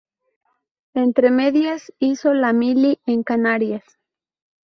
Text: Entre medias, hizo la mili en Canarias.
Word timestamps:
Entre 0.95 1.29
medias, 1.29 1.93
hizo 1.99 2.33
la 2.33 2.53
mili 2.53 2.99
en 3.05 3.21
Canarias. 3.21 3.83